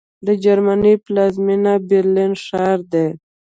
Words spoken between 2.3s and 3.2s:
ښار دی